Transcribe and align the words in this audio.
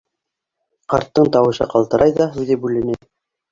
—Ҡарттың 0.93 1.29
тауышы 1.37 1.69
ҡалтырай 1.75 2.17
ҙа 2.19 2.31
һүҙе 2.39 2.61
бүленә. 2.67 3.01